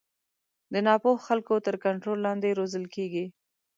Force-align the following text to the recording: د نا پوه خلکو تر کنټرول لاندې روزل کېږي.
د 0.73 0.75
نا 0.87 0.95
پوه 1.03 1.19
خلکو 1.27 1.55
تر 1.65 1.75
کنټرول 1.85 2.19
لاندې 2.25 2.57
روزل 2.59 2.85
کېږي. 2.95 3.25